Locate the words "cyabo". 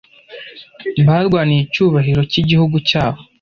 2.89-3.19